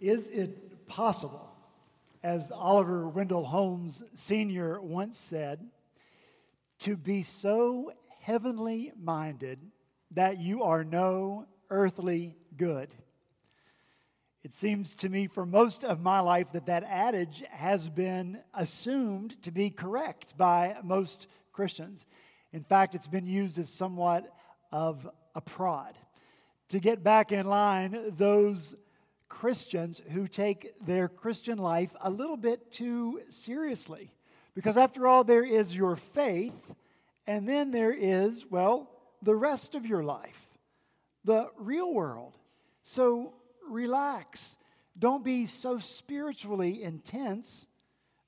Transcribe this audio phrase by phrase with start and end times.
[0.00, 1.50] Is it possible,
[2.22, 4.80] as Oliver Wendell Holmes Sr.
[4.80, 5.66] once said,
[6.80, 9.58] to be so heavenly minded
[10.12, 12.94] that you are no earthly good?
[14.44, 19.42] It seems to me for most of my life that that adage has been assumed
[19.42, 22.06] to be correct by most Christians.
[22.52, 24.32] In fact, it's been used as somewhat
[24.70, 25.98] of a prod.
[26.68, 28.76] To get back in line, those
[29.28, 34.12] Christians who take their Christian life a little bit too seriously.
[34.54, 36.74] Because after all, there is your faith,
[37.26, 38.90] and then there is, well,
[39.22, 40.58] the rest of your life,
[41.24, 42.36] the real world.
[42.82, 43.34] So
[43.68, 44.56] relax.
[44.98, 47.66] Don't be so spiritually intense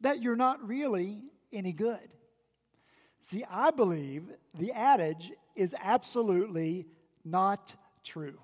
[0.03, 1.23] that you're not really
[1.53, 2.09] any good.
[3.21, 4.25] See, I believe
[4.55, 6.87] the adage is absolutely
[7.25, 7.75] not
[8.05, 8.39] true.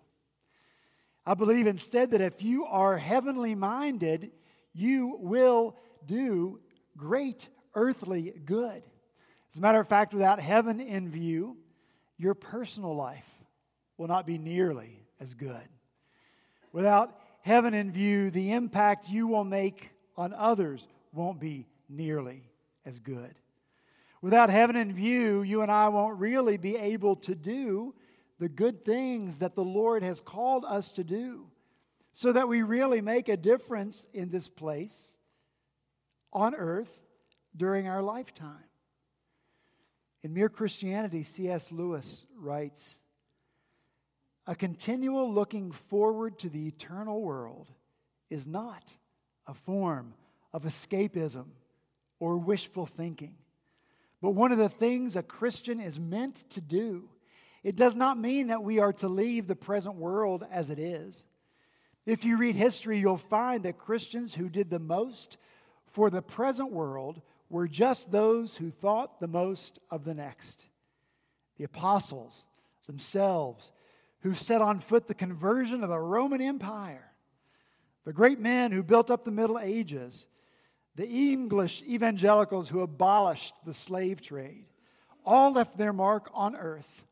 [1.26, 4.30] I believe instead that if you are heavenly minded,
[4.72, 6.60] you will do
[6.96, 8.82] great earthly good.
[9.50, 11.56] As a matter of fact, without heaven in view,
[12.16, 13.28] your personal life
[13.98, 15.68] will not be nearly as good.
[16.72, 22.42] Without heaven in view, the impact you will make on others won't be nearly
[22.84, 23.32] as good.
[24.22, 27.94] Without heaven in view, you and I won't really be able to do
[28.38, 31.46] the good things that the Lord has called us to do
[32.12, 35.16] so that we really make a difference in this place
[36.32, 37.00] on earth
[37.56, 38.64] during our lifetime.
[40.22, 41.72] In Mere Christianity, C.S.
[41.72, 42.98] Lewis writes
[44.46, 47.70] A continual looking forward to the eternal world
[48.28, 48.96] is not
[49.46, 50.14] a form
[50.52, 51.46] of escapism
[52.18, 53.34] or wishful thinking,
[54.20, 57.08] but one of the things a Christian is meant to do
[57.66, 61.24] it does not mean that we are to leave the present world as it is.
[62.06, 65.36] If you read history, you'll find that Christians who did the most
[65.90, 67.20] for the present world
[67.50, 70.68] were just those who thought the most of the next.
[71.56, 72.44] The apostles
[72.86, 73.72] themselves,
[74.20, 77.10] who set on foot the conversion of the Roman Empire,
[78.04, 80.28] the great men who built up the Middle Ages,
[80.94, 84.66] the English evangelicals who abolished the slave trade,
[85.24, 87.02] all left their mark on earth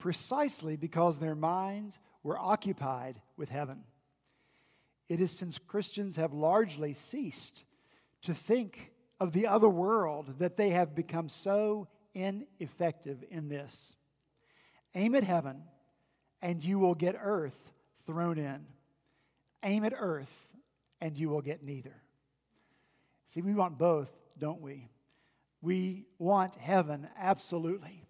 [0.00, 3.84] precisely because their minds were occupied with heaven.
[5.08, 7.64] It is since Christians have largely ceased
[8.22, 13.94] to think of the other world that they have become so ineffective in this.
[14.94, 15.62] Aim at heaven,
[16.42, 17.72] and you will get earth
[18.06, 18.66] thrown in.
[19.62, 20.52] Aim at earth,
[21.00, 21.94] and you will get neither.
[23.26, 24.88] See, we want both, don't we?
[25.62, 28.04] We want heaven, absolutely.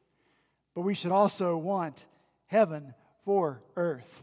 [0.74, 2.06] But we should also want
[2.46, 2.94] heaven
[3.24, 4.22] for earth.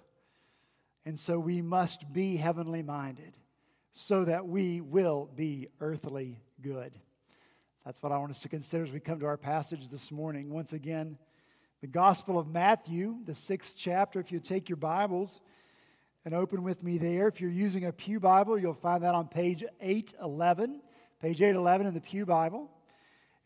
[1.05, 3.37] And so we must be heavenly minded
[3.91, 6.91] so that we will be earthly good.
[7.85, 10.49] That's what I want us to consider as we come to our passage this morning.
[10.49, 11.17] Once again,
[11.79, 14.19] the Gospel of Matthew, the sixth chapter.
[14.19, 15.41] If you take your Bibles
[16.25, 19.27] and open with me there, if you're using a Pew Bible, you'll find that on
[19.27, 20.81] page 811.
[21.21, 22.69] Page 811 in the Pew Bible.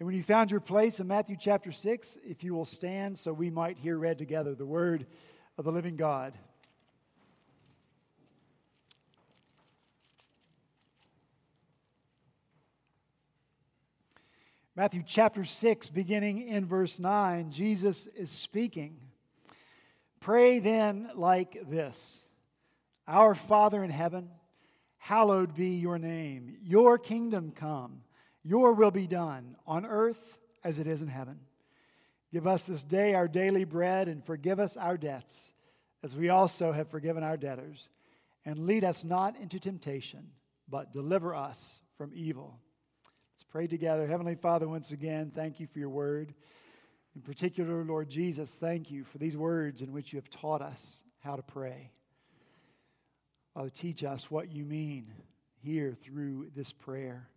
[0.01, 3.31] And when you found your place in Matthew chapter 6, if you will stand so
[3.31, 5.05] we might hear read together the word
[5.59, 6.33] of the living God.
[14.75, 18.97] Matthew chapter 6, beginning in verse 9, Jesus is speaking.
[20.19, 22.23] Pray then like this
[23.07, 24.31] Our Father in heaven,
[24.97, 28.01] hallowed be your name, your kingdom come.
[28.43, 31.39] Your will be done on earth as it is in heaven.
[32.31, 35.51] Give us this day our daily bread and forgive us our debts
[36.03, 37.89] as we also have forgiven our debtors.
[38.45, 40.31] And lead us not into temptation,
[40.67, 42.57] but deliver us from evil.
[43.33, 44.07] Let's pray together.
[44.07, 46.33] Heavenly Father, once again, thank you for your word.
[47.15, 51.03] In particular, Lord Jesus, thank you for these words in which you have taught us
[51.19, 51.91] how to pray.
[53.53, 55.11] Father, teach us what you mean
[55.61, 57.27] here through this prayer.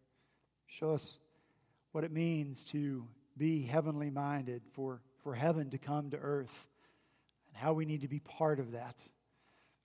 [0.79, 1.21] Show us
[1.93, 3.07] what it means to
[3.37, 6.69] be heavenly minded, for, for heaven to come to earth,
[7.47, 8.97] and how we need to be part of that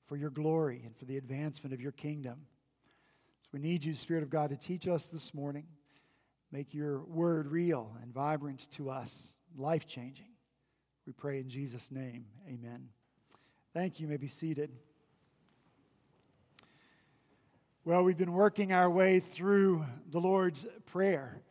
[0.07, 2.39] for your glory and for the advancement of your kingdom.
[3.43, 5.65] So we need you, Spirit of God, to teach us this morning.
[6.51, 10.33] Make your word real and vibrant to us, life changing.
[11.05, 12.25] We pray in Jesus' name.
[12.47, 12.89] Amen.
[13.75, 14.07] Thank you.
[14.07, 14.71] you may be seated.
[17.85, 21.41] Well, we've been working our way through the Lord's Prayer.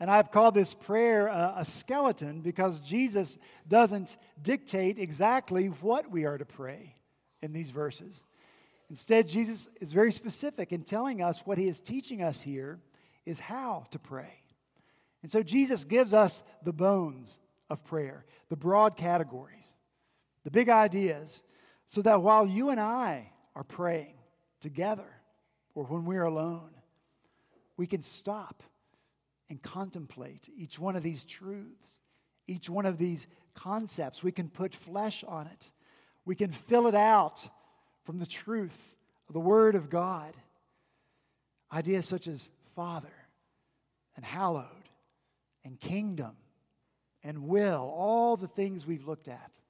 [0.00, 3.36] And I've called this prayer a, a, skeleton because Jesus
[3.68, 6.96] doesn't dictate exactly what we are to pray
[7.42, 8.24] in these verses.
[8.88, 12.80] Instead, Jesus is very specific in telling us what he is teaching us here
[13.26, 14.40] is how to pray.
[15.22, 17.38] And so Jesus gives us the bones
[17.68, 19.76] of prayer, the broad categories,
[20.44, 21.42] the big ideas,
[21.86, 24.14] so that while you and I are praying
[24.58, 25.21] together
[25.74, 26.70] or when we're alone,
[27.76, 28.62] we can stop
[29.48, 31.98] and contemplate each one of these truths,
[32.46, 34.22] each one of these concepts.
[34.22, 35.70] We can put flesh on it,
[36.24, 37.48] we can fill it out
[38.04, 38.96] from the truth
[39.28, 40.34] of the Word of God.
[41.72, 43.12] Ideas such as Father
[44.14, 44.66] and hallowed
[45.64, 46.36] and kingdom
[47.24, 49.60] and will, all the things we've looked at.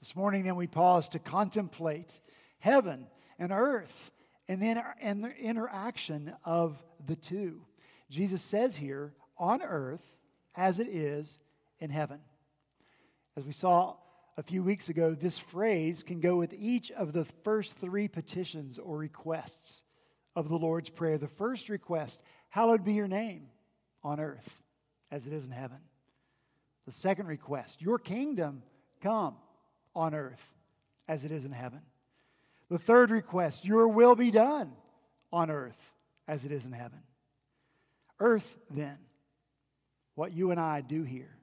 [0.00, 2.20] This morning, then, we pause to contemplate
[2.60, 3.06] heaven
[3.38, 4.10] and earth
[4.48, 7.62] and then and the interaction of the two.
[8.10, 10.18] Jesus says here, on earth
[10.54, 11.38] as it is
[11.78, 12.20] in heaven.
[13.36, 13.96] As we saw
[14.36, 18.78] a few weeks ago, this phrase can go with each of the first three petitions
[18.78, 19.82] or requests
[20.34, 21.18] of the Lord's Prayer.
[21.18, 22.20] The first request,
[22.50, 23.48] Hallowed be your name
[24.02, 24.62] on earth
[25.10, 25.78] as it is in heaven.
[26.86, 28.62] The second request, Your kingdom
[29.02, 29.36] come
[29.94, 30.52] on earth
[31.08, 31.80] as it is in heaven.
[32.68, 34.72] The third request, Your will be done
[35.32, 35.92] on earth
[36.26, 37.00] as it is in heaven.
[38.18, 38.98] Earth, then,
[40.14, 41.36] what you and I do here,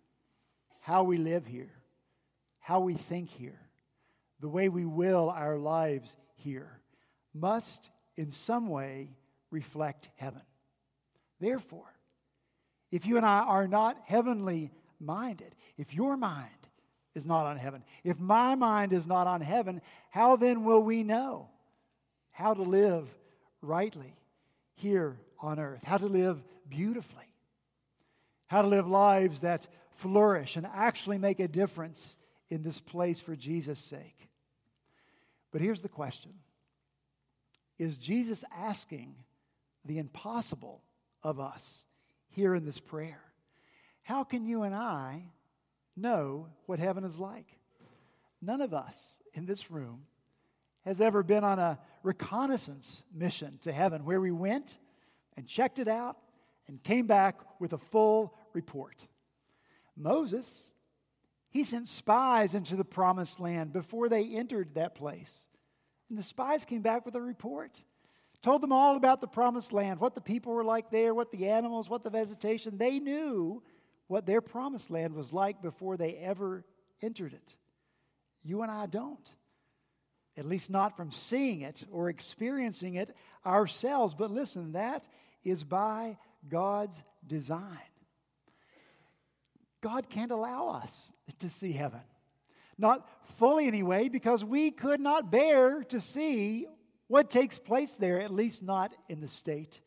[0.81, 1.71] how we live here,
[2.59, 3.59] how we think here,
[4.39, 6.81] the way we will our lives here,
[7.33, 9.15] must in some way
[9.51, 10.41] reflect heaven.
[11.39, 11.93] Therefore,
[12.91, 16.49] if you and I are not heavenly minded, if your mind
[17.15, 21.03] is not on heaven, if my mind is not on heaven, how then will we
[21.03, 21.49] know
[22.31, 23.07] how to live
[23.61, 24.15] rightly
[24.75, 27.31] here on earth, how to live beautifully,
[28.47, 32.17] how to live lives that flourish and actually make a difference
[32.49, 34.29] in this place for Jesus' sake?
[35.51, 36.33] But here's the question
[37.77, 39.15] Is Jesus asking
[39.85, 40.81] the impossible
[41.21, 41.85] of us
[42.29, 43.21] here in this prayer?
[44.01, 45.23] How can you and I
[45.95, 47.47] know what heaven is like?
[48.41, 50.03] None of us in this room
[50.85, 54.79] has ever been on a reconnaissance mission to heaven where we went
[55.37, 56.17] and checked it out
[56.67, 59.07] and came back with a full report.
[59.95, 60.71] Moses,
[61.49, 65.47] he sent spies into the promised land before they entered that place.
[66.09, 67.81] And the spies came back with a report
[68.43, 71.47] told them all about the promised land, what the people were like there, what the
[71.47, 72.77] animals, what the vegetation.
[72.77, 73.63] They knew
[74.07, 76.65] what their promised land was like before they ever
[77.01, 77.57] entered it.
[78.43, 79.33] You and I don't.
[80.35, 83.15] At least not from seeing it or experiencing it
[83.45, 84.15] ourselves.
[84.15, 85.07] But listen, that
[85.43, 86.17] is by
[86.49, 87.61] God's design.
[89.81, 91.99] God can't allow us to see heaven.
[92.77, 93.07] Not
[93.37, 96.65] fully, anyway, because we could not bear to see
[97.07, 99.81] what takes place there, at least not in the state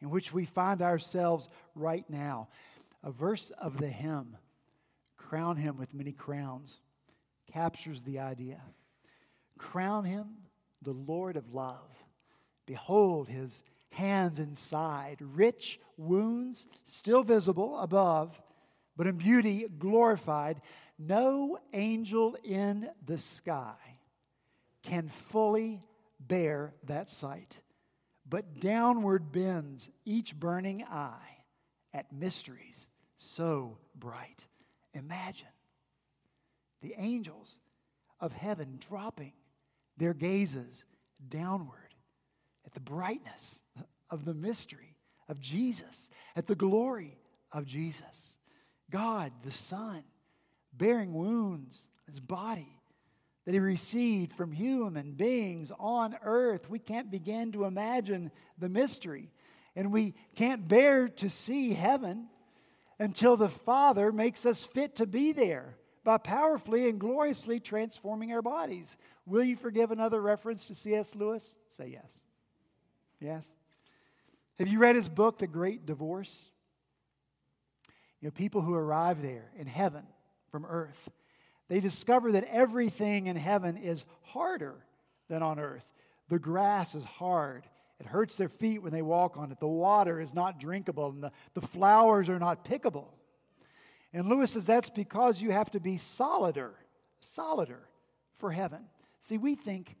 [0.00, 2.48] in which we find ourselves right now.
[3.06, 4.36] A verse of the hymn,
[5.16, 6.80] Crown Him with Many Crowns,
[7.52, 8.60] captures the idea.
[9.58, 10.26] Crown Him
[10.82, 11.88] the Lord of love.
[12.66, 18.42] Behold His hands inside, rich wounds still visible above,
[18.96, 20.60] but in beauty glorified.
[20.98, 23.76] No angel in the sky
[24.82, 25.80] can fully
[26.18, 27.60] bear that sight,
[28.28, 31.44] but downward bends each burning eye
[31.94, 34.46] at mysteries so bright.
[34.94, 35.48] Imagine
[36.82, 37.56] the angels
[38.20, 39.32] of heaven dropping
[39.96, 40.84] their gazes
[41.28, 41.94] downward
[42.64, 43.60] at the brightness
[44.10, 44.96] of the mystery
[45.28, 47.18] of Jesus, at the glory
[47.52, 48.38] of Jesus.
[48.90, 50.04] God, the Son,
[50.72, 52.80] bearing wounds, his body
[53.44, 56.68] that he received from human beings on earth.
[56.68, 59.30] We can't begin to imagine the mystery.
[59.74, 62.28] And we can't bear to see heaven
[62.98, 68.42] until the Father makes us fit to be there by powerfully and gloriously transforming our
[68.42, 68.96] bodies.
[69.26, 71.14] Will you forgive another reference to C.S.
[71.14, 71.56] Lewis?
[71.68, 72.20] Say yes.
[73.20, 73.52] Yes.
[74.58, 76.46] Have you read his book, The Great Divorce?
[78.20, 80.04] You know, people who arrive there in heaven
[80.50, 81.10] from earth
[81.68, 84.76] they discover that everything in heaven is harder
[85.28, 85.84] than on earth.
[86.28, 87.64] The grass is hard.
[87.98, 89.60] It hurts their feet when they walk on it.
[89.60, 93.06] The water is not drinkable, and the, the flowers are not pickable.
[94.12, 96.74] And Lewis says that's because you have to be solider,
[97.20, 97.88] solider
[98.38, 98.80] for heaven.
[99.20, 99.96] See, we think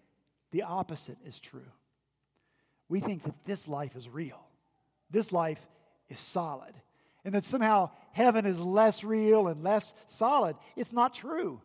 [0.52, 1.72] the opposite is true.
[2.88, 4.46] We think that this life is real,
[5.10, 5.60] this life
[6.08, 6.74] is solid
[7.24, 10.54] and that somehow heaven is less real and less solid.
[10.76, 11.60] It's not true.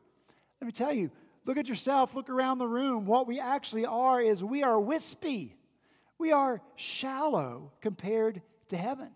[0.60, 1.12] Let me tell you,
[1.46, 3.06] Look at yourself, look around the room.
[3.06, 5.56] What we actually are is we are wispy.
[6.22, 9.10] We are shallow compared to heaven.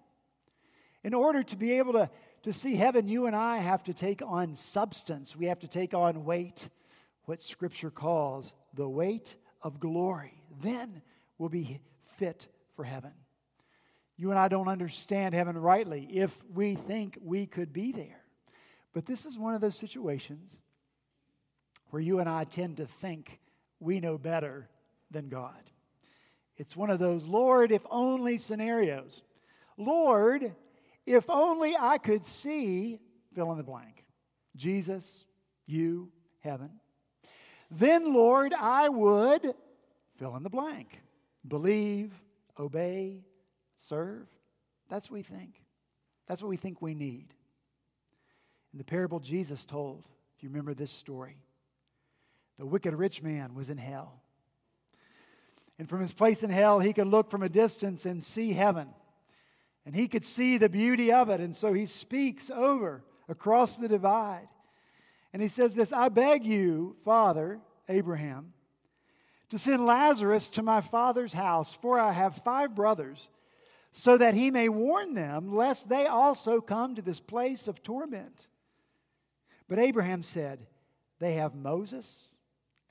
[1.03, 2.09] In order to be able to,
[2.41, 5.35] to see heaven, you and I have to take on substance.
[5.35, 6.67] We have to take on weight,
[7.25, 10.33] what Scripture calls the weight of glory.
[10.63, 11.03] Then
[11.37, 11.79] we'll be
[12.17, 13.11] fit for heaven.
[14.17, 18.23] You and I don't understand heaven rightly if we think we could be there.
[18.93, 20.59] But this is one of those situations
[21.91, 23.39] where you and I tend to think
[23.79, 24.67] we know better
[25.11, 25.69] than God.
[26.57, 29.21] It's one of those Lord, if only scenarios.
[29.77, 30.55] Lord,
[31.05, 32.99] if only I could see,
[33.33, 34.05] fill in the blank,
[34.55, 35.25] Jesus,
[35.65, 36.71] you, heaven.
[37.69, 39.53] Then, Lord, I would,
[40.17, 41.01] fill in the blank,
[41.47, 42.13] believe,
[42.57, 43.25] obey,
[43.75, 44.27] serve.
[44.89, 45.61] That's what we think.
[46.27, 47.33] That's what we think we need.
[48.71, 51.37] In the parable Jesus told, if you remember this story,
[52.57, 54.21] the wicked rich man was in hell.
[55.77, 58.87] And from his place in hell, he could look from a distance and see heaven.
[59.85, 61.39] And he could see the beauty of it.
[61.41, 64.47] And so he speaks over across the divide.
[65.33, 68.53] And he says this I beg you, Father, Abraham,
[69.49, 73.27] to send Lazarus to my father's house, for I have five brothers,
[73.91, 78.47] so that he may warn them, lest they also come to this place of torment.
[79.67, 80.65] But Abraham said,
[81.19, 82.35] They have Moses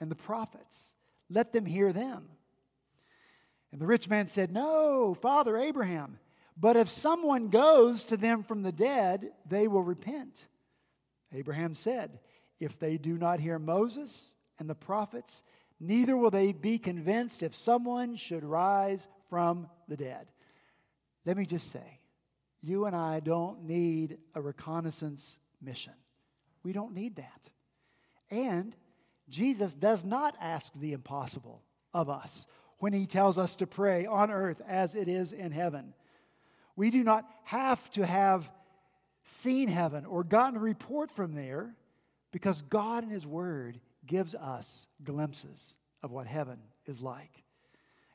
[0.01, 0.95] and the prophets.
[1.31, 2.29] Let them hear them.
[3.75, 6.21] And the rich man said, No, Father Abraham,
[6.57, 10.47] but if someone goes to them from the dead, they will repent.
[11.33, 12.21] Abraham said,
[12.61, 15.43] If they do not hear Moses and the prophets,
[15.81, 20.29] neither will they be convinced if someone should rise from the dead.
[21.27, 21.99] Let me just say,
[22.63, 25.95] you and I don't need a reconnaissance mission.
[26.63, 27.51] We don't need that.
[28.31, 28.77] And
[29.29, 32.47] Jesus does not ask the impossible of us
[32.79, 35.95] when he tells us to pray on earth as it is in heaven.
[36.77, 38.51] We do not have to have
[39.23, 41.75] seen heaven or gotten a report from there
[42.33, 47.43] because God in his word gives us glimpses of what heaven is like.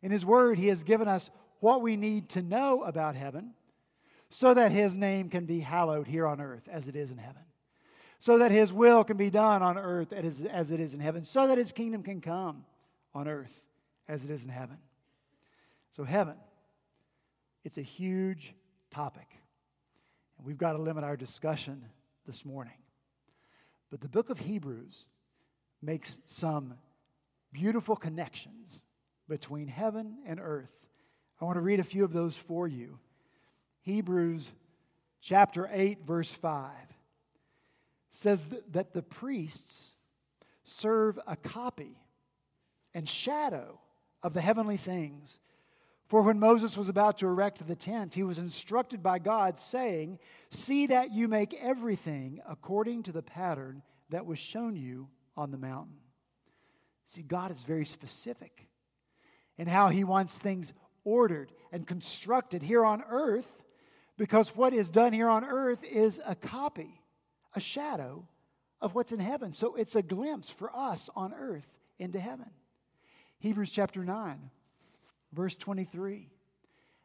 [0.01, 3.53] In his word, he has given us what we need to know about heaven
[4.29, 7.41] so that his name can be hallowed here on earth as it is in heaven
[8.19, 11.47] so that his will can be done on earth as it is in heaven, so
[11.47, 12.65] that his kingdom can come
[13.15, 13.63] on earth
[14.09, 14.77] as it is in heaven.
[15.95, 16.35] So, heaven,
[17.63, 18.53] it's a huge
[18.91, 19.27] topic.
[20.37, 21.85] And we've got to limit our discussion
[22.25, 22.73] this morning.
[23.91, 25.05] But the book of Hebrews
[25.81, 26.73] makes some
[27.53, 28.81] beautiful connections
[29.27, 30.73] between heaven and earth.
[31.39, 32.99] I want to read a few of those for you.
[33.81, 34.51] Hebrews
[35.21, 36.71] chapter 8, verse 5
[38.11, 39.93] says that the priests
[40.63, 41.95] serve a copy
[42.93, 43.79] and shadow
[44.23, 45.39] of the heavenly things.
[46.07, 50.19] For when Moses was about to erect the tent, he was instructed by God, saying,
[50.49, 55.07] See that you make everything according to the pattern that was shown you
[55.37, 55.97] on the mountain.
[57.05, 58.67] See, God is very specific
[59.57, 60.73] in how he wants things
[61.03, 63.63] ordered and constructed here on earth,
[64.17, 66.99] because what is done here on earth is a copy
[67.55, 68.27] a shadow
[68.81, 69.53] of what's in heaven.
[69.53, 72.49] So it's a glimpse for us on earth into heaven.
[73.39, 74.49] Hebrews chapter 9,
[75.33, 76.27] verse 23.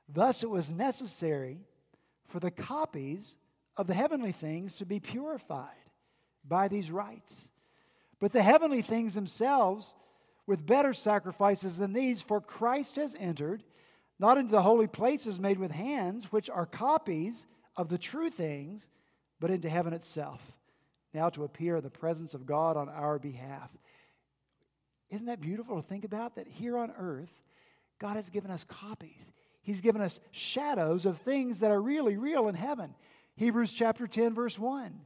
[0.08, 1.60] Thus it was necessary
[2.26, 3.36] for the copies
[3.76, 5.70] of the heavenly things to be purified
[6.46, 7.48] by these rites.
[8.20, 9.94] But the heavenly things themselves,
[10.46, 13.62] with better sacrifices than these, for Christ has entered,
[14.18, 18.86] not into the holy places made with hands, which are copies of the true things
[19.40, 20.40] but into heaven itself,
[21.12, 23.70] now to appear in the presence of God on our behalf.
[25.10, 26.36] Isn't that beautiful to think about?
[26.36, 27.32] That here on earth,
[27.98, 29.32] God has given us copies.
[29.62, 32.94] He's given us shadows of things that are really real in heaven.
[33.36, 35.00] Hebrews chapter 10, verse 1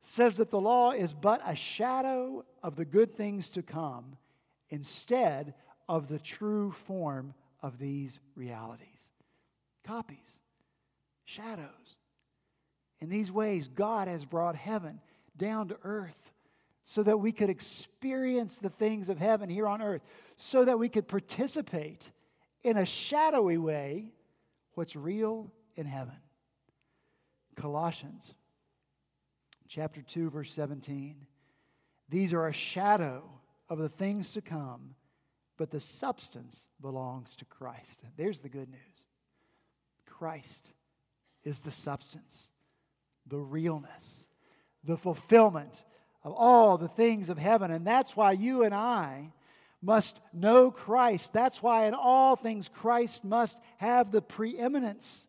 [0.00, 4.16] says that the law is but a shadow of the good things to come
[4.68, 5.54] instead
[5.88, 9.10] of the true form of these realities.
[9.84, 10.38] Copies,
[11.24, 11.68] shadows.
[13.00, 15.00] In these ways, God has brought heaven
[15.36, 16.21] down to earth
[16.84, 20.02] so that we could experience the things of heaven here on earth,
[20.36, 22.10] so that we could participate
[22.62, 24.12] in a shadowy way
[24.74, 26.16] what's real in heaven.
[27.56, 28.34] Colossians
[29.68, 31.26] chapter 2 verse 17.
[32.08, 33.24] These are a shadow
[33.68, 34.94] of the things to come,
[35.56, 38.02] but the substance belongs to Christ.
[38.16, 38.80] There's the good news.
[40.04, 40.72] Christ
[41.42, 42.50] is the substance
[43.26, 44.26] the realness,
[44.84, 45.84] the fulfillment
[46.24, 47.70] of all the things of heaven.
[47.70, 49.32] And that's why you and I
[49.80, 51.32] must know Christ.
[51.32, 55.26] That's why in all things Christ must have the preeminence.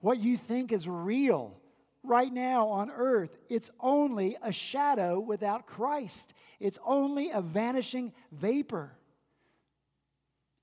[0.00, 1.56] What you think is real
[2.02, 6.34] right now on earth, it's only a shadow without Christ.
[6.60, 8.92] It's only a vanishing vapor.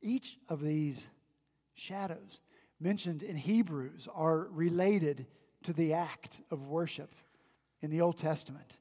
[0.01, 1.05] Each of these
[1.75, 2.39] shadows
[2.79, 5.25] mentioned in Hebrews are related
[5.63, 7.13] to the act of worship
[7.81, 8.77] in the Old Testament.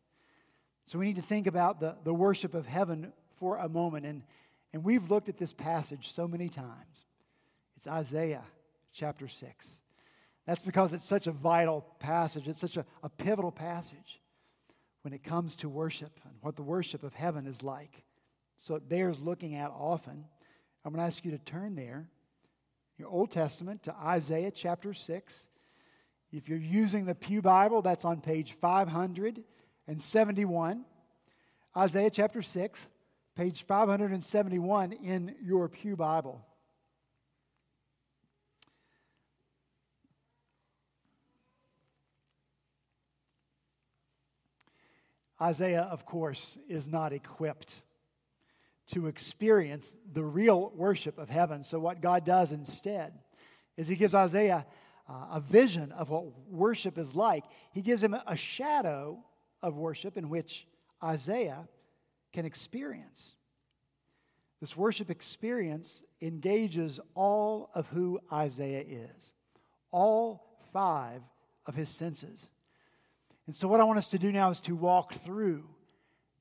[0.91, 4.07] So we need to think about the, the worship of heaven for a moment.
[4.07, 4.25] And,
[4.73, 7.07] and we've looked at this passage so many times.
[7.77, 8.43] It's Isaiah
[8.93, 9.81] chapter 6.
[10.49, 14.21] That's because it's such a vital passage, it's such a, a pivotal passage
[15.03, 18.03] when it comes to worship and what the worship of heaven is like.
[18.57, 20.25] So it bears looking at often.
[20.85, 22.09] I'm going to ask you to turn there,
[22.99, 25.47] your Old Testament, to Isaiah chapter 6.
[26.33, 28.57] If you're using the Pew Bible, that's on page
[29.91, 30.85] 571.
[31.77, 32.89] Isaiah chapter 6,
[33.35, 36.47] page 571 in your Pew Bible.
[45.43, 47.83] Isaiah, of course, is not equipped
[48.93, 51.65] to experience the real worship of heaven.
[51.65, 53.13] So, what God does instead
[53.77, 54.67] is He gives Isaiah
[55.09, 57.43] uh, a vision of what worship is like.
[57.73, 59.25] He gives him a shadow
[59.63, 60.67] of worship in which
[61.03, 61.69] Isaiah
[62.33, 63.35] can experience.
[64.61, 69.33] This worship experience engages all of who Isaiah is,
[69.91, 71.23] all five
[71.67, 72.51] of his senses.
[73.47, 75.65] And so, what I want us to do now is to walk through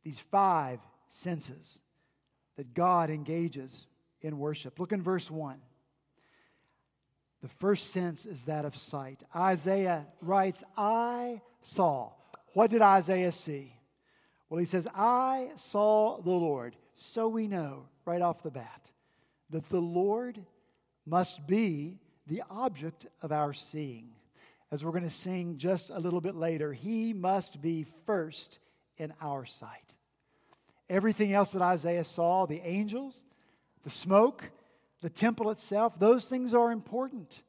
[0.04, 1.80] these five senses
[2.58, 3.88] that God engages
[4.22, 4.80] in worship.
[4.80, 5.60] Look in verse 1.
[7.42, 9.24] The first sense is that of sight.
[9.34, 12.12] Isaiah writes, I saw.
[12.54, 13.74] What did Isaiah see?
[14.50, 16.76] Well, he says, I saw the Lord.
[16.94, 18.92] So we know right off the bat
[19.52, 20.40] that the Lord
[21.06, 24.10] must be the object of our seeing.
[24.72, 28.60] As we're going to sing just a little bit later, he must be first
[28.98, 29.96] in our sight.
[30.90, 33.24] Everything else that Isaiah saw, the angels,
[33.84, 34.52] the smoke,
[35.02, 37.44] the temple itself, those things are important.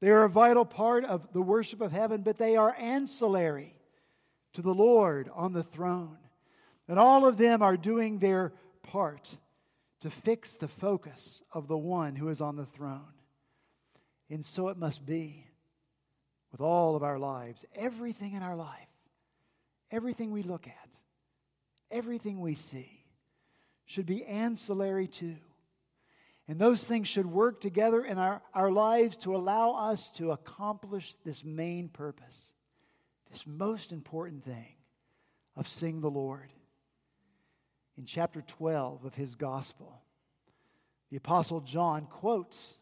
[0.00, 3.74] They are a vital part of the worship of heaven, but they are ancillary
[4.54, 6.18] to the Lord on the throne.
[6.88, 9.36] And all of them are doing their part
[10.00, 13.14] to fix the focus of the one who is on the throne.
[14.28, 15.46] And so it must be
[16.50, 18.88] with all of our lives, everything in our life,
[19.90, 20.96] everything we look at,
[21.90, 23.04] everything we see
[23.86, 25.36] should be ancillary to.
[26.48, 31.14] And those things should work together in our, our lives to allow us to accomplish
[31.24, 32.51] this main purpose,
[33.32, 34.74] this most important thing
[35.56, 36.52] of seeing the Lord.
[37.96, 40.02] In chapter 12 of his gospel,
[41.10, 42.78] the Apostle John quotes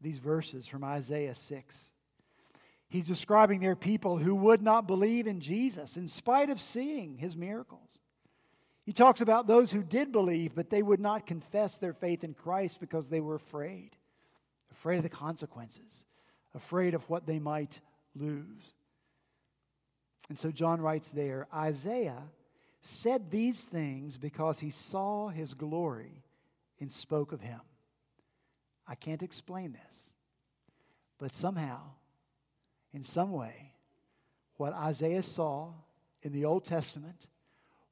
[0.00, 1.90] these verses from Isaiah 6.
[2.88, 7.36] He's describing their people who would not believe in Jesus in spite of seeing his
[7.36, 8.00] miracles.
[8.84, 12.34] He talks about those who did believe, but they would not confess their faith in
[12.34, 13.90] Christ because they were afraid,
[14.72, 16.04] afraid of the consequences,
[16.52, 17.80] afraid of what they might
[18.14, 18.74] lose.
[20.28, 22.22] And so John writes there Isaiah
[22.80, 26.24] said these things because he saw his glory
[26.80, 27.60] and spoke of him.
[28.86, 30.10] I can't explain this,
[31.18, 31.80] but somehow,
[32.92, 33.72] in some way,
[34.56, 35.72] what Isaiah saw
[36.22, 37.28] in the Old Testament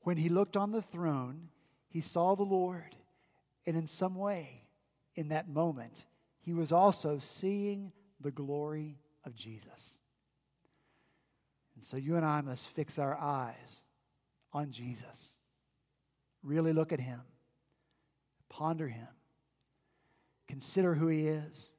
[0.02, 1.48] when he looked on the throne,
[1.88, 2.96] he saw the Lord.
[3.66, 4.64] And in some way,
[5.14, 6.06] in that moment,
[6.40, 10.00] he was also seeing the glory of Jesus.
[11.80, 13.84] And so you and I must fix our eyes
[14.52, 15.34] on Jesus.
[16.42, 17.22] Really look at him,
[18.50, 19.08] ponder him,
[20.46, 21.72] consider who he is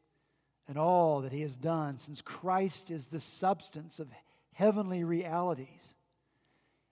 [0.67, 4.07] and all that he has done, since Christ is the substance of
[4.53, 5.93] heavenly realities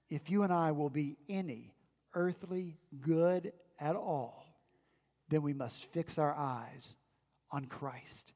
[0.07, 1.73] if you and I will be any
[2.13, 4.45] earthly good at all,
[5.29, 6.95] then we must fix our eyes
[7.51, 8.33] on Christ.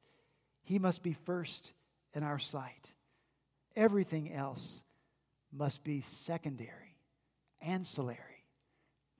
[0.64, 1.72] He must be first
[2.12, 2.92] in our sight.
[3.76, 4.82] Everything else
[5.52, 6.96] must be secondary,
[7.62, 8.18] ancillary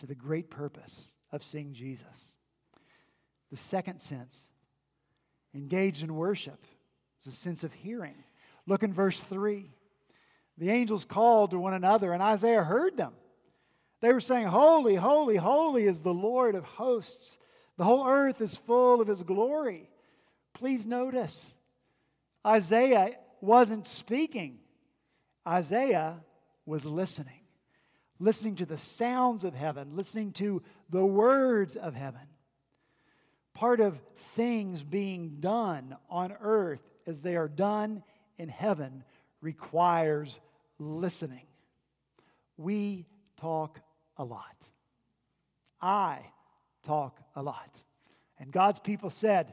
[0.01, 2.35] to the great purpose of seeing Jesus.
[3.51, 4.51] The second sense,
[5.55, 6.65] engaged in worship,
[7.21, 8.17] is a sense of hearing.
[8.67, 9.71] Look in verse 3.
[10.59, 13.13] The angels called to one another, and Isaiah heard them.
[14.01, 17.39] They were saying, Holy, holy, holy is the Lord of hosts.
[17.77, 19.89] The whole earth is full of his glory.
[20.53, 21.55] Please notice,
[22.47, 24.59] Isaiah wasn't speaking,
[25.47, 26.23] Isaiah
[26.67, 27.41] was listening.
[28.19, 32.21] listening to the sounds of heaven, listening to the words of heaven.
[33.55, 38.03] Part of things being done on earth as they are done
[38.39, 39.05] in heaven
[39.41, 40.41] requires
[40.79, 41.47] listening.
[42.57, 43.07] We
[43.41, 43.81] talk
[44.17, 44.57] a lot.
[45.81, 46.21] I
[46.83, 47.83] talk a lot.
[48.39, 49.53] And God's people said,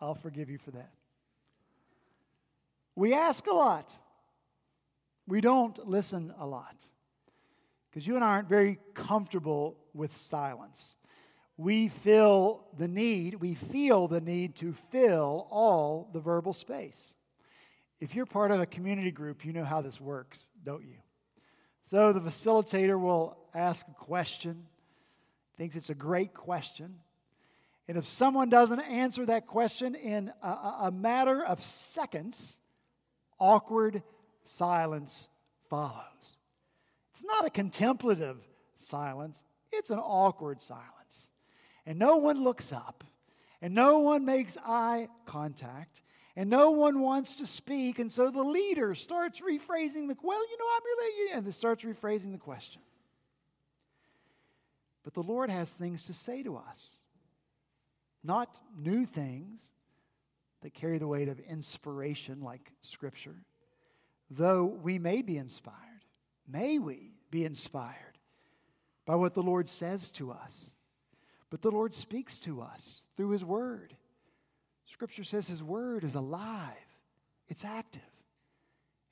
[0.00, 0.90] I'll forgive you for that.
[3.00, 3.90] We ask a lot.
[5.26, 6.84] We don't listen a lot.
[7.88, 10.96] Because you and I aren't very comfortable with silence.
[11.56, 17.14] We feel the need, we feel the need to fill all the verbal space.
[18.00, 20.96] If you're part of a community group, you know how this works, don't you?
[21.80, 24.66] So the facilitator will ask a question,
[25.56, 26.96] thinks it's a great question.
[27.88, 30.48] And if someone doesn't answer that question in a,
[30.82, 32.58] a matter of seconds,
[33.40, 34.02] awkward
[34.44, 35.28] silence
[35.68, 36.36] follows.
[37.10, 38.36] It's not a contemplative
[38.74, 40.86] silence, it's an awkward silence.
[41.86, 43.02] And no one looks up,
[43.60, 46.02] and no one makes eye contact,
[46.36, 47.98] and no one wants to speak.
[47.98, 52.32] And so the leader starts rephrasing the well, you know, I'm really, and starts rephrasing
[52.32, 52.82] the question.
[55.02, 56.98] But the Lord has things to say to us,
[58.22, 59.72] not new things
[60.62, 63.44] that carry the weight of inspiration like Scripture.
[64.30, 66.04] Though we may be inspired,
[66.46, 68.18] may we be inspired
[69.06, 70.74] by what the Lord says to us.
[71.50, 73.96] But the Lord speaks to us through His Word.
[74.86, 76.74] Scripture says His Word is alive,
[77.48, 78.02] it's active.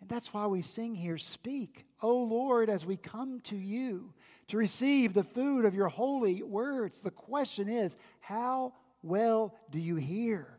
[0.01, 4.13] And that's why we sing here Speak, O Lord, as we come to you
[4.49, 7.01] to receive the food of your holy words.
[7.01, 10.58] The question is, how well do you hear?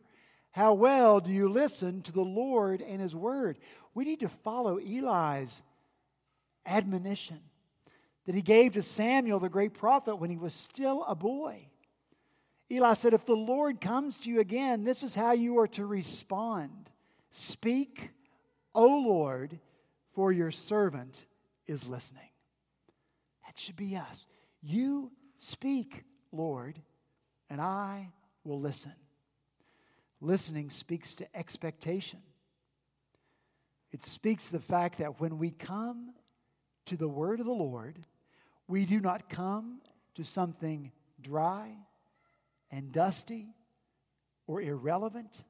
[0.51, 3.59] How well do you listen to the Lord and His Word?
[3.93, 5.62] We need to follow Eli's
[6.65, 7.39] admonition
[8.25, 11.67] that he gave to Samuel, the great prophet, when he was still a boy.
[12.71, 15.85] Eli said, If the Lord comes to you again, this is how you are to
[15.85, 16.91] respond
[17.31, 18.12] Speak,
[18.73, 19.59] O Lord,
[20.13, 21.25] for your servant
[21.67, 22.29] is listening.
[23.45, 24.27] That should be us.
[24.62, 26.79] You speak, Lord,
[27.49, 28.09] and I
[28.43, 28.93] will listen.
[30.21, 32.19] Listening speaks to expectation.
[33.91, 36.12] It speaks to the fact that when we come
[36.86, 37.99] to the word of the Lord,
[38.67, 39.82] we do not come
[40.15, 41.75] to something dry
[42.71, 43.47] and dusty
[44.45, 45.43] or irrelevant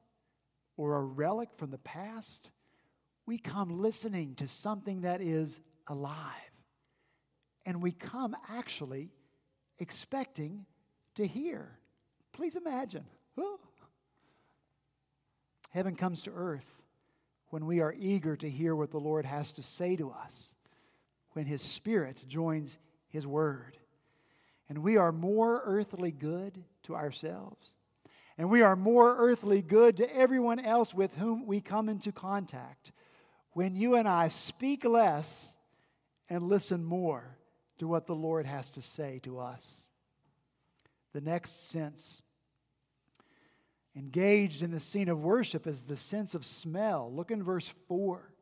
[0.76, 2.50] or a relic from the past.
[3.26, 6.24] We come listening to something that is alive.
[7.66, 9.10] And we come actually
[9.78, 10.64] expecting
[11.16, 11.78] to hear.
[12.32, 13.04] Please imagine.
[15.70, 16.82] Heaven comes to earth
[17.48, 20.54] when we are eager to hear what the Lord has to say to us,
[21.32, 22.78] when His Spirit joins
[23.08, 23.76] His Word.
[24.68, 27.74] And we are more earthly good to ourselves.
[28.38, 32.92] And we are more earthly good to everyone else with whom we come into contact
[33.52, 35.56] when you and I speak less
[36.28, 37.36] and listen more
[37.78, 39.86] to what the Lord has to say to us.
[41.12, 42.22] The next sense,
[44.00, 47.12] engaged in the scene of worship, is the sense of smell.
[47.14, 48.32] Look in verse 4.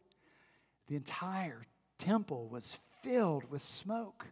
[0.86, 1.66] The entire
[1.98, 4.26] temple was filled with smoke.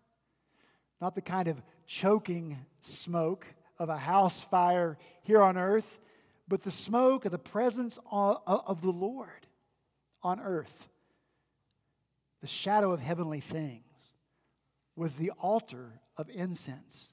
[1.00, 3.44] Not the kind of choking smoke
[3.78, 6.00] of a house fire here on earth,
[6.48, 9.46] but the smoke of the presence of the Lord
[10.22, 10.88] on earth.
[12.40, 13.82] The shadow of heavenly things
[14.94, 17.12] was the altar of incense.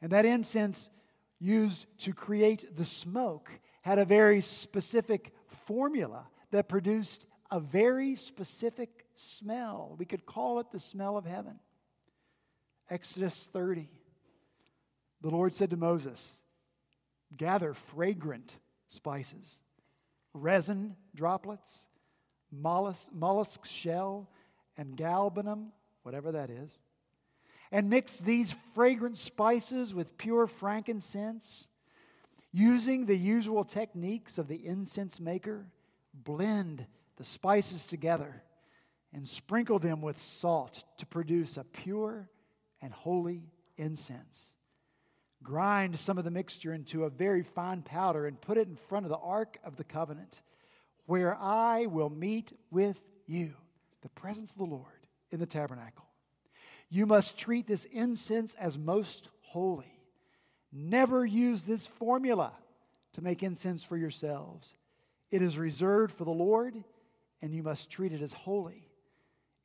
[0.00, 0.88] And that incense
[1.42, 3.50] used to create the smoke
[3.82, 5.34] had a very specific
[5.66, 9.96] formula that produced a very specific smell.
[9.98, 11.58] We could call it the smell of heaven.
[12.88, 13.88] Exodus 30.
[15.20, 16.40] The Lord said to Moses,
[17.36, 19.58] Gather fragrant spices,
[20.34, 21.86] resin droplets,
[22.52, 24.30] mollusk, mollusk shell,
[24.76, 25.68] and galbanum,
[26.02, 26.78] whatever that is,
[27.72, 31.68] and mix these fragrant spices with pure frankincense.
[32.52, 35.66] Using the usual techniques of the incense maker,
[36.12, 38.42] blend the spices together
[39.14, 42.28] and sprinkle them with salt to produce a pure
[42.82, 43.44] and holy
[43.78, 44.50] incense.
[45.42, 49.06] Grind some of the mixture into a very fine powder and put it in front
[49.06, 50.42] of the ark of the covenant,
[51.06, 53.54] where I will meet with you,
[54.02, 56.11] the presence of the Lord, in the tabernacle.
[56.92, 59.98] You must treat this incense as most holy.
[60.70, 62.52] Never use this formula
[63.14, 64.74] to make incense for yourselves.
[65.30, 66.84] It is reserved for the Lord,
[67.40, 68.90] and you must treat it as holy.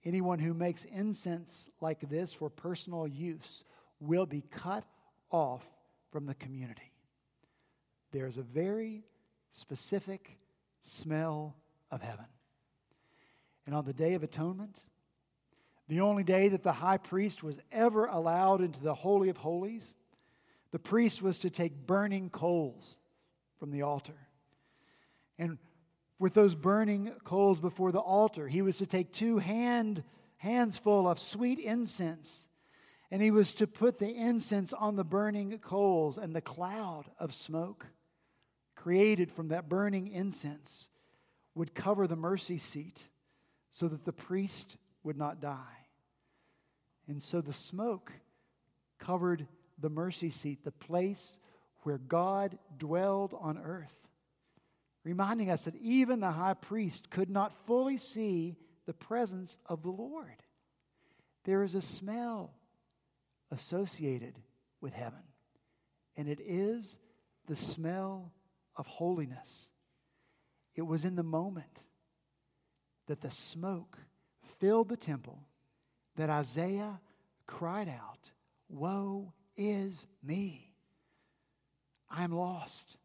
[0.06, 3.66] Anyone who makes incense like this for personal use
[4.00, 4.86] will be cut
[5.30, 5.66] off
[6.14, 6.94] from the community.
[8.14, 9.04] There's a very
[9.50, 10.38] specific
[10.80, 11.58] smell
[11.92, 12.28] of heaven.
[13.66, 14.80] And on the Day of Atonement,
[15.88, 19.96] the only day that the high priest was ever allowed into the Holy of Holies,
[20.72, 22.98] the priest was to take burning coals
[23.58, 24.18] from the altar.
[25.40, 25.58] And
[26.20, 30.04] with those burning coals before the altar, he was to take two hand,
[30.38, 32.48] hands full of sweet incense,
[33.10, 37.34] and he was to put the incense on the burning coals, and the cloud of
[37.34, 37.86] smoke
[38.76, 40.90] created from that burning incense
[41.56, 43.08] would cover the mercy seat
[43.72, 45.77] so that the priest would not die.
[47.08, 48.12] And so the smoke
[49.00, 49.48] covered
[49.80, 51.38] the mercy seat, the place
[51.84, 53.96] where God dwelled on earth,
[55.04, 59.90] reminding us that even the high priest could not fully see the presence of the
[59.90, 60.44] Lord.
[61.46, 62.54] There is a smell
[63.52, 64.36] associated
[64.82, 65.24] with heaven,
[66.18, 67.00] and it is
[67.46, 68.34] the smell
[68.76, 69.70] of holiness.
[70.76, 71.86] It was in the moment
[73.08, 73.98] that the smoke
[74.60, 75.47] filled the temple
[76.18, 77.00] that Isaiah
[77.48, 78.32] cried out,
[78.70, 80.74] Woe is me!
[82.10, 82.98] I am lost,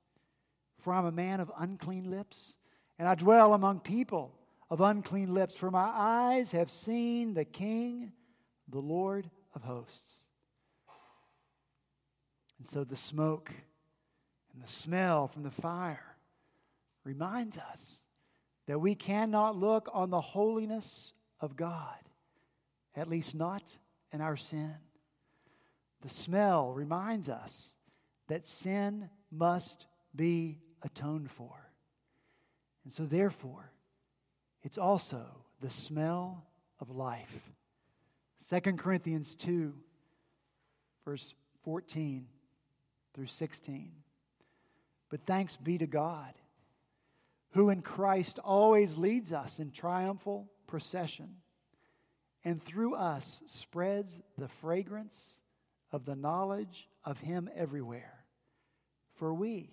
[0.81, 2.57] for I'm a man of unclean lips,
[2.99, 4.35] and I dwell among people
[4.71, 8.13] of unclean lips, for my eyes have seen the King,
[8.69, 10.25] the Lord of hosts.
[12.59, 13.51] And so the smoke
[14.53, 16.17] and the smell from the fire
[17.05, 18.03] reminds us
[18.67, 21.99] that we cannot look on the holiness of God,
[22.95, 23.79] at least not
[24.13, 24.75] in our sin.
[26.03, 27.75] The smell reminds us
[28.29, 31.71] that sin must be atoned for.
[32.85, 33.71] And so, therefore,
[34.63, 35.25] it's also
[35.61, 36.45] the smell
[36.81, 37.53] of life.
[38.49, 39.73] 2 Corinthians 2,
[41.05, 42.27] verse 14
[43.15, 43.93] through 16.
[45.09, 46.33] But thanks be to God,
[47.51, 51.37] who in Christ always leads us in triumphal procession,
[52.45, 55.41] and through us spreads the fragrance
[55.91, 58.25] of the knowledge of Him everywhere.
[59.15, 59.71] For we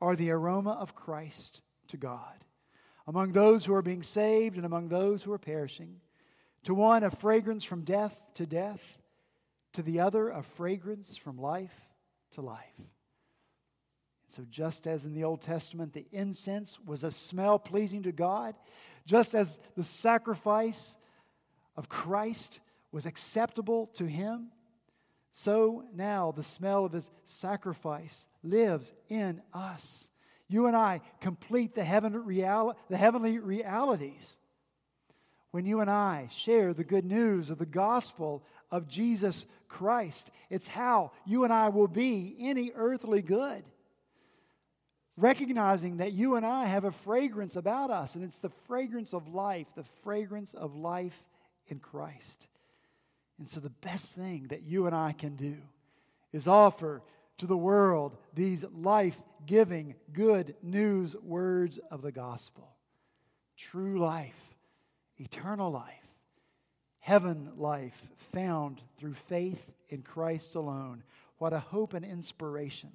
[0.00, 2.44] are the aroma of Christ to God,
[3.06, 6.00] among those who are being saved and among those who are perishing.
[6.64, 8.82] To one, a fragrance from death to death,
[9.74, 11.74] to the other, a fragrance from life
[12.32, 12.80] to life.
[14.28, 18.54] So, just as in the Old Testament, the incense was a smell pleasing to God,
[19.04, 20.96] just as the sacrifice
[21.76, 24.50] of Christ was acceptable to Him,
[25.34, 30.10] so now the smell of his sacrifice lives in us.
[30.46, 34.36] You and I complete the, heaven real, the heavenly realities
[35.50, 40.30] when you and I share the good news of the gospel of Jesus Christ.
[40.50, 43.64] It's how you and I will be any earthly good.
[45.16, 49.28] Recognizing that you and I have a fragrance about us, and it's the fragrance of
[49.28, 51.22] life, the fragrance of life
[51.68, 52.48] in Christ.
[53.38, 55.56] And so, the best thing that you and I can do
[56.32, 57.02] is offer
[57.38, 62.68] to the world these life giving, good news words of the gospel
[63.56, 64.56] true life,
[65.18, 66.06] eternal life,
[67.00, 71.04] heaven life found through faith in Christ alone.
[71.38, 72.92] What a hope and inspiration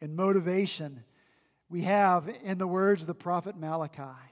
[0.00, 1.04] and motivation
[1.68, 4.29] we have in the words of the prophet Malachi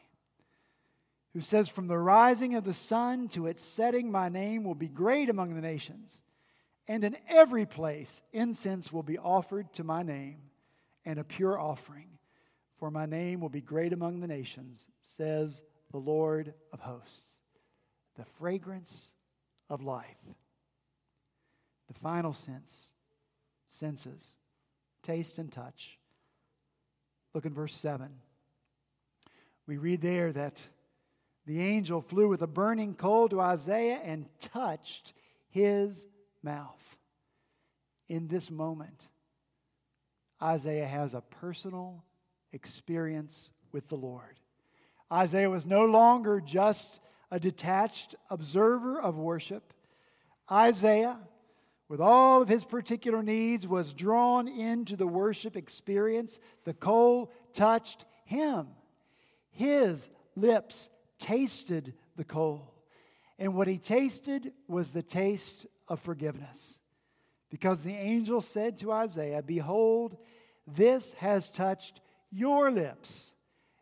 [1.39, 4.89] who says, From the rising of the sun to its setting, my name will be
[4.89, 6.19] great among the nations.
[6.89, 10.39] And in every place, incense will be offered to my name
[11.05, 12.09] and a pure offering.
[12.81, 17.39] For my name will be great among the nations, says the Lord of hosts.
[18.17, 19.13] The fragrance
[19.71, 20.19] of life.
[21.87, 22.91] The final sense,
[23.69, 24.33] senses,
[25.05, 26.01] taste and touch.
[27.33, 28.09] Look in verse 7.
[29.69, 30.69] We read there that
[31.49, 35.15] the angel flew with a burning coal to Isaiah and touched
[35.49, 36.07] his
[36.43, 36.99] mouth.
[38.07, 39.09] In this moment,
[40.43, 42.05] Isaiah has a personal
[42.53, 44.39] experience with the Lord.
[45.11, 49.73] Isaiah was no longer just a detached observer of worship.
[50.53, 51.19] Isaiah,
[51.89, 56.41] with all of his particular needs, was drawn into the worship experience.
[56.65, 58.67] The coal touched him.
[59.51, 62.75] His lips tasted the coal.
[63.39, 66.81] And what he tasted was the taste of forgiveness.
[67.51, 70.17] Because the angel said to Isaiah, Behold,
[70.67, 72.01] this has touched
[72.31, 73.33] your lips.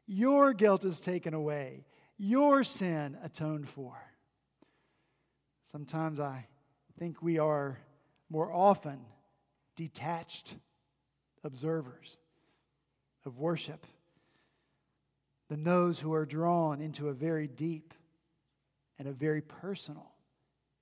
[0.06, 1.84] Your guilt is taken away,
[2.16, 3.96] your sin atoned for.
[5.72, 6.46] Sometimes I
[6.98, 7.78] think we are
[8.30, 9.00] more often
[9.74, 10.54] detached
[11.42, 12.18] observers
[13.24, 13.84] of worship
[15.48, 17.94] than those who are drawn into a very deep
[18.98, 20.12] and a very personal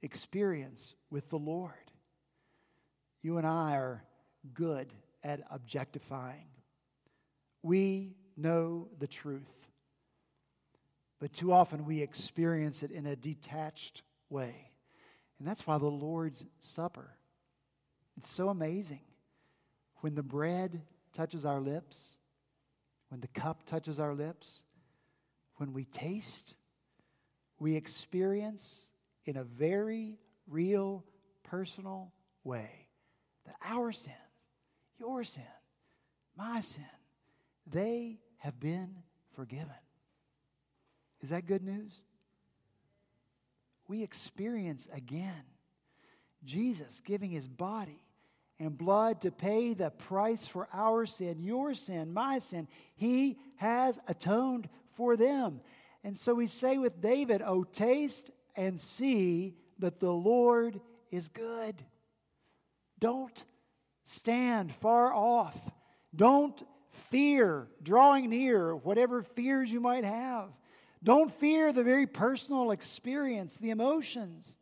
[0.02, 1.72] experience with the Lord.
[3.22, 4.04] You and I are
[4.52, 6.46] good at objectifying.
[7.62, 9.68] We know the truth,
[11.18, 14.70] but too often we experience it in a detached way.
[15.38, 17.16] And that's why the Lord's Supper,
[18.16, 19.00] it's so amazing.
[20.00, 22.18] When the bread touches our lips,
[23.14, 24.64] when the cup touches our lips,
[25.58, 26.56] when we taste,
[27.60, 28.88] we experience
[29.24, 31.04] in a very real,
[31.44, 32.88] personal way
[33.46, 34.16] that our sins,
[34.98, 35.44] your sin,
[36.36, 36.82] my sin,
[37.68, 38.96] they have been
[39.36, 39.68] forgiven.
[41.20, 41.92] Is that good news?
[43.86, 45.44] We experience again
[46.44, 48.02] Jesus giving his body
[48.58, 52.68] and blood to pay the price for our sin, your sin, my sin.
[52.94, 55.60] He has atoned for them.
[56.02, 61.82] And so we say with David, Oh, taste and see that the Lord is good.
[62.98, 63.44] Don't
[64.04, 65.56] stand far off.
[66.14, 66.62] Don't
[67.10, 70.50] fear drawing near, whatever fears you might have.
[71.02, 74.56] Don't fear the very personal experience, the emotions,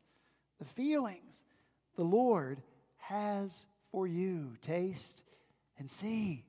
[0.59, 1.45] the feelings
[1.97, 2.63] the Lord
[2.97, 4.57] has for you.
[4.63, 5.23] Taste
[5.79, 6.45] and see.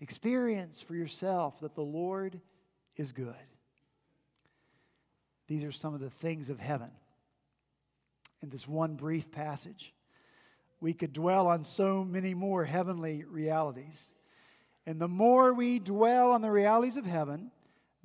[0.00, 2.40] Experience for yourself that the Lord
[2.96, 3.34] is good.
[5.48, 6.90] These are some of the things of heaven
[8.42, 9.94] in this one brief passage.
[10.80, 14.10] We could dwell on so many more heavenly realities.
[14.86, 17.50] And the more we dwell on the realities of heaven,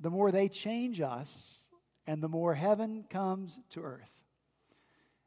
[0.00, 1.64] the more they change us,
[2.06, 4.10] and the more heaven comes to earth.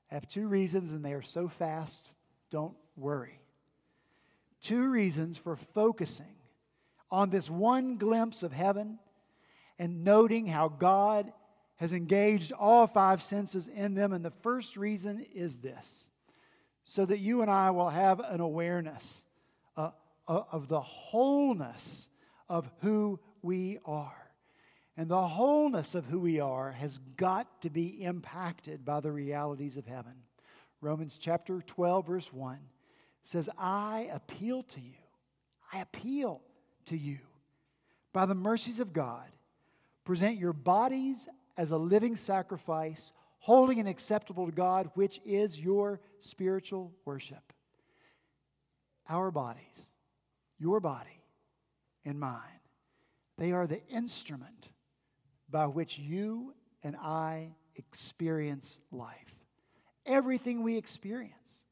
[0.10, 2.16] I have two reasons, and they are so fast,
[2.50, 3.43] don't worry
[4.64, 6.36] two reasons for focusing
[7.12, 8.98] on this one glimpse of heaven
[9.78, 11.32] and noting how God
[11.76, 14.14] has engaged all five senses in them.
[14.14, 16.10] And the first reason is this
[16.86, 19.26] so that you and I will have an awareness
[19.78, 19.92] uh,
[20.28, 22.10] uh of the wholeness
[22.50, 24.16] of who we are.
[24.96, 29.78] And the wholeness of who we are has got to be impacted by the realities
[29.78, 30.14] of heaven.
[30.82, 32.60] Romans chapter 12, verse 1
[33.24, 34.94] says, I appeal to you.
[35.72, 36.42] I appeal
[36.86, 37.20] to you.
[38.12, 39.28] By the mercies of God,
[40.04, 46.00] present your bodies as a living sacrifice, holy and acceptable to God, which is your
[46.20, 47.54] spiritual worship.
[49.10, 49.88] Our bodies,
[50.60, 51.24] your body
[52.06, 52.40] and mine,
[53.38, 54.70] they are the instrument
[55.50, 59.36] by which you and I experience life.
[60.06, 61.64] Everything we experience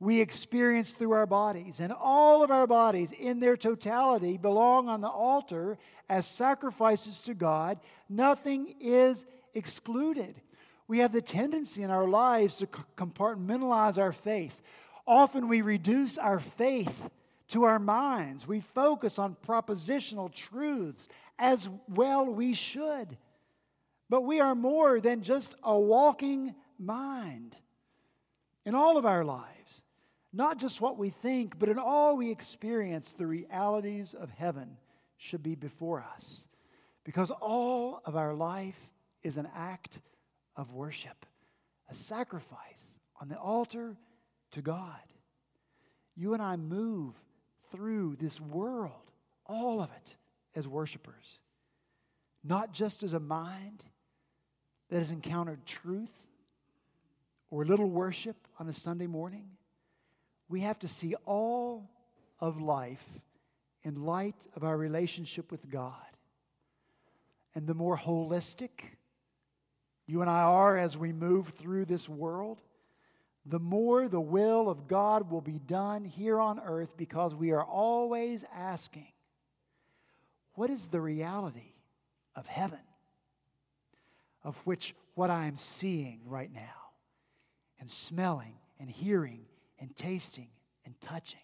[0.00, 1.80] we experience through our bodies.
[1.80, 7.34] And all of our bodies, in their totality, belong on the altar as sacrifices to
[7.34, 7.80] God.
[8.08, 10.40] Nothing is excluded.
[10.86, 14.62] We have the tendency in our lives to compartmentalize our faith.
[15.06, 17.10] Often we reduce our faith
[17.48, 18.46] to our minds.
[18.46, 21.08] We focus on propositional truths
[21.38, 23.16] as well we should.
[24.08, 27.56] But we are more than just a walking mind
[28.64, 29.57] in all of our lives
[30.32, 34.76] not just what we think, but in all we experience, the realities of heaven
[35.16, 36.46] should be before us.
[37.04, 38.90] Because all of our life
[39.22, 40.00] is an act
[40.56, 41.24] of worship,
[41.88, 43.96] a sacrifice on the altar
[44.52, 45.00] to God.
[46.14, 47.14] You and I move
[47.72, 49.10] through this world,
[49.46, 50.16] all of it,
[50.54, 51.38] as worshipers,
[52.44, 53.84] not just as a mind
[54.90, 56.28] that has encountered truth
[57.50, 59.57] or little worship on a Sunday morning
[60.48, 61.90] we have to see all
[62.40, 63.20] of life
[63.82, 65.94] in light of our relationship with God.
[67.54, 68.70] And the more holistic
[70.06, 72.60] you and I are as we move through this world,
[73.44, 77.64] the more the will of God will be done here on earth because we are
[77.64, 79.08] always asking,
[80.54, 81.74] what is the reality
[82.34, 82.80] of heaven?
[84.44, 86.92] Of which what I am seeing right now,
[87.80, 89.47] and smelling and hearing
[89.80, 90.48] and tasting
[90.84, 91.40] and touching.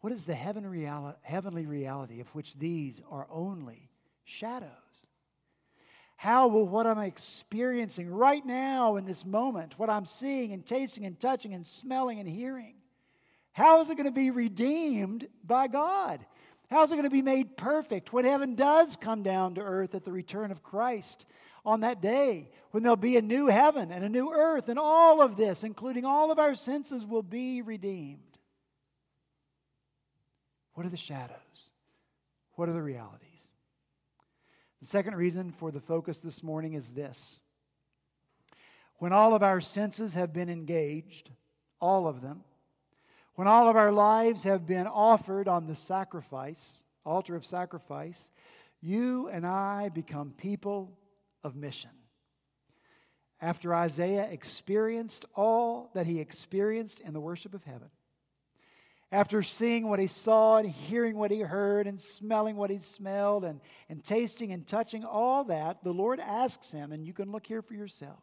[0.00, 3.90] What is the heaven reali- heavenly reality of which these are only
[4.24, 4.68] shadows?
[6.16, 11.04] How will what I'm experiencing right now in this moment, what I'm seeing and tasting
[11.04, 12.74] and touching and smelling and hearing,
[13.52, 16.24] how is it going to be redeemed by God?
[16.72, 20.04] How's it going to be made perfect when heaven does come down to earth at
[20.04, 21.26] the return of Christ
[21.66, 25.20] on that day when there'll be a new heaven and a new earth and all
[25.20, 28.38] of this, including all of our senses, will be redeemed?
[30.72, 31.36] What are the shadows?
[32.54, 33.50] What are the realities?
[34.80, 37.38] The second reason for the focus this morning is this.
[38.96, 41.28] When all of our senses have been engaged,
[41.80, 42.44] all of them,
[43.34, 48.30] when all of our lives have been offered on the sacrifice, altar of sacrifice,
[48.80, 50.98] you and I become people
[51.42, 51.90] of mission.
[53.40, 57.90] After Isaiah experienced all that he experienced in the worship of heaven,
[59.10, 63.44] after seeing what he saw and hearing what he heard and smelling what he smelled
[63.44, 63.60] and,
[63.90, 67.60] and tasting and touching all that, the Lord asks him, and you can look here
[67.60, 68.20] for yourself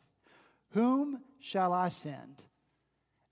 [0.71, 2.43] Whom shall I send?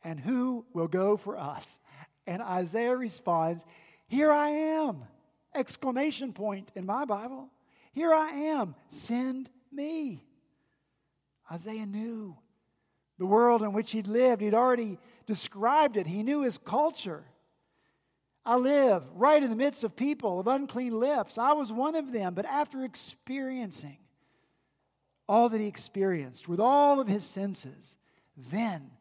[0.04, 1.80] And who will go for us?
[2.26, 3.66] And Isaiah responds,
[4.08, 5.04] Here I am!
[5.56, 7.50] Exclamation point in my Bible.
[7.94, 8.76] Here I am.
[8.90, 10.24] Send me.
[11.52, 12.36] Isaiah knew
[13.18, 14.42] the world in which he'd lived.
[14.42, 17.26] He'd already described it, he knew his culture.
[18.46, 21.38] I live right in the midst of people of unclean lips.
[21.38, 23.98] I was one of them, but after experiencing
[25.28, 27.98] all that he experienced with all of his senses,
[28.38, 28.92] then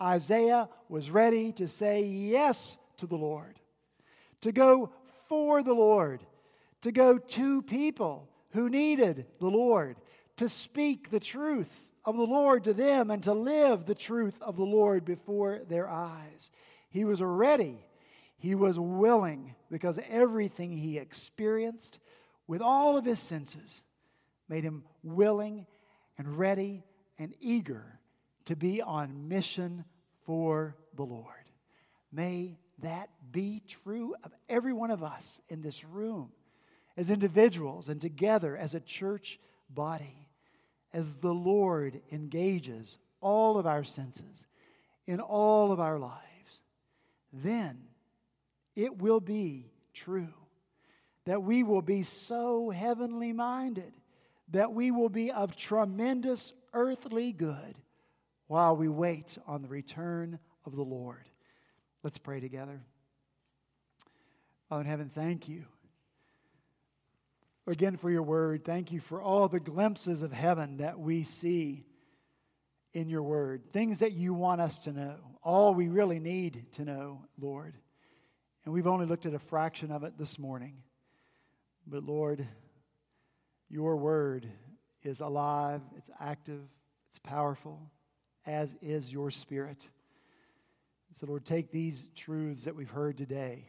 [0.00, 3.58] Isaiah was ready to say yes to the Lord,
[4.42, 4.92] to go
[5.28, 6.20] for the Lord,
[6.82, 9.96] to go to people who needed the Lord,
[10.36, 14.56] to speak the truth of the Lord to them, and to live the truth of
[14.56, 16.50] the Lord before their eyes.
[16.90, 17.86] He was ready
[18.38, 21.98] he was willing because everything he experienced
[22.46, 23.82] with all of his senses
[24.48, 25.66] made him willing
[26.18, 26.84] and ready
[27.18, 27.98] and eager
[28.46, 29.84] to be on mission
[30.24, 31.26] for the Lord.
[32.12, 36.30] May that be true of every one of us in this room
[36.96, 39.38] as individuals and together as a church
[39.68, 40.28] body
[40.92, 44.46] as the Lord engages all of our senses
[45.06, 46.22] in all of our lives.
[47.32, 47.78] Then
[48.74, 50.32] it will be true.
[51.24, 53.92] That we will be so heavenly minded,
[54.50, 57.74] that we will be of tremendous earthly good
[58.46, 61.24] while we wait on the return of the Lord.
[62.02, 62.80] Let's pray together.
[64.68, 65.64] Father in heaven, thank you
[67.66, 68.64] again for your word.
[68.64, 71.84] Thank you for all the glimpses of heaven that we see
[72.92, 76.84] in your word, things that you want us to know, all we really need to
[76.84, 77.74] know, Lord.
[78.64, 80.78] And we've only looked at a fraction of it this morning.
[81.86, 82.46] But Lord,
[83.68, 84.48] your word
[85.02, 86.62] is alive, it's active,
[87.08, 87.90] it's powerful,
[88.46, 89.88] as is your spirit.
[91.12, 93.64] So, Lord, take these truths that we've heard today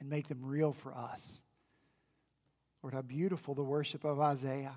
[0.00, 1.42] and make them real for us.
[2.82, 4.74] Lord, how beautiful the worship of Isaiah,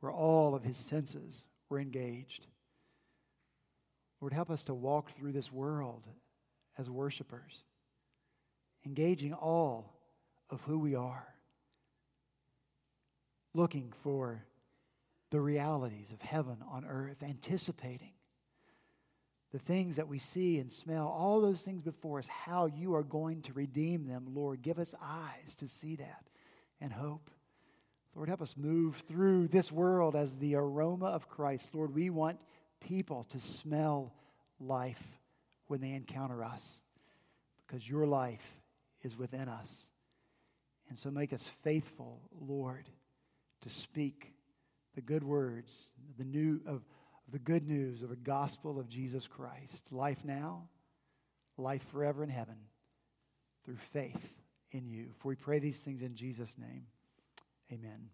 [0.00, 2.46] where all of his senses were engaged.
[4.20, 6.04] Lord, help us to walk through this world
[6.78, 7.64] as worshipers,
[8.86, 9.94] engaging all
[10.50, 11.26] of who we are,
[13.54, 14.44] looking for
[15.32, 18.12] the realities of heaven on earth, anticipating
[19.50, 23.02] the things that we see and smell, all those things before us, how you are
[23.02, 24.60] going to redeem them, Lord.
[24.60, 26.26] Give us eyes to see that
[26.82, 27.30] and hope.
[28.14, 31.74] Lord, help us move through this world as the aroma of Christ.
[31.74, 32.38] Lord, we want
[32.80, 34.12] people to smell
[34.60, 35.02] life
[35.66, 36.82] when they encounter us
[37.66, 38.60] because your life
[39.02, 39.86] is within us.
[40.90, 42.84] And so make us faithful, Lord,
[43.62, 44.31] to speak
[44.94, 45.88] the good words,
[46.18, 46.82] the new of,
[47.30, 49.90] the good news of the gospel of Jesus Christ.
[49.90, 50.68] Life now,
[51.56, 52.56] life forever in heaven
[53.64, 54.40] through faith
[54.70, 55.06] in you.
[55.18, 56.86] For we pray these things in Jesus' name.
[57.72, 58.10] Amen.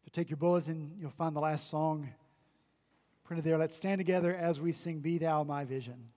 [0.00, 2.08] If you take your bulletin, you'll find the last song
[3.24, 3.58] printed there.
[3.58, 6.08] Let's stand together as we sing Be Thou My Vision.